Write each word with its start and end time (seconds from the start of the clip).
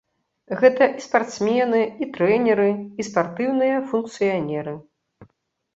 Гэта 0.61 0.87
і 1.01 1.03
спартсмены, 1.07 1.81
і 2.05 2.07
трэнеры, 2.15 2.67
і 3.03 3.07
спартыўныя 3.11 3.77
функцыянеры. 3.95 4.73